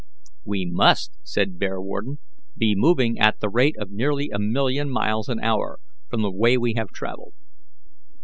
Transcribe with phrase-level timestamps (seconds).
[0.43, 2.17] "We must," said Bearwarden,
[2.57, 5.77] "be moving at the rate of nearly a million miles an hour,
[6.09, 7.35] from the way we have travelled."